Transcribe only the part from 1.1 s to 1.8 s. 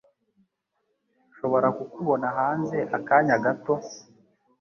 Nshobora